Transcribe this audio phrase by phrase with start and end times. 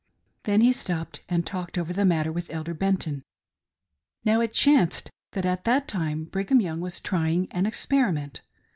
[0.39, 3.21] ^' Then he stopped and talked over the matter with Elder Benton.
[4.25, 8.41] Now it chanced that at that time Brigham Young was try ing an experiment.